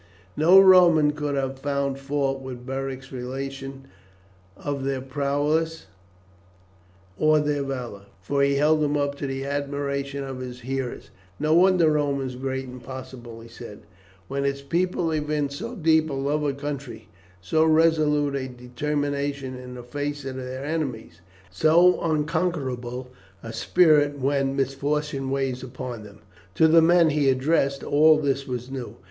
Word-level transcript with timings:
No 0.35 0.59
Roman 0.59 1.11
could 1.11 1.35
have 1.35 1.59
found 1.59 1.99
fault 1.99 2.41
with 2.41 2.65
Beric's 2.65 3.11
relation 3.11 3.85
of 4.57 4.83
their 4.83 4.99
prowess 4.99 5.85
or 7.19 7.39
their 7.39 7.61
valour; 7.61 8.07
for 8.19 8.41
he 8.41 8.55
held 8.55 8.81
them 8.81 8.97
up 8.97 9.13
to 9.17 9.27
the 9.27 9.45
admiration 9.45 10.23
of 10.23 10.39
his 10.39 10.61
hearers. 10.61 11.11
"No 11.39 11.53
wonder 11.53 11.91
Rome 11.91 12.19
is 12.19 12.33
great 12.35 12.65
and 12.65 12.83
powerful," 12.83 13.41
he 13.41 13.47
said, 13.47 13.83
"when 14.27 14.43
its 14.43 14.63
people 14.63 15.11
evince 15.11 15.57
so 15.57 15.75
deep 15.75 16.09
a 16.09 16.13
love 16.13 16.41
of 16.41 16.57
country, 16.57 17.07
so 17.39 17.63
resolute 17.63 18.33
a 18.35 18.47
determination 18.47 19.55
in 19.55 19.75
the 19.75 19.83
face 19.83 20.25
of 20.25 20.35
their 20.35 20.65
enemies, 20.65 21.21
so 21.51 22.01
unconquerable 22.01 23.09
a 23.43 23.53
spirit 23.53 24.17
when 24.17 24.55
misfortune 24.55 25.29
weighs 25.29 25.61
upon 25.61 26.01
them." 26.03 26.21
To 26.55 26.67
the 26.67 26.81
men 26.81 27.11
he 27.11 27.29
addressed 27.29 27.83
all 27.83 28.17
this 28.17 28.47
was 28.47 28.71
new. 28.71 28.95